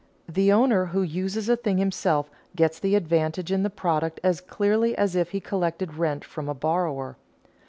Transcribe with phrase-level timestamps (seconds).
[0.27, 4.95] The owner who uses a thing himself gets the advantage in the product as clearly
[4.97, 7.17] as if he collected rent from a borrower.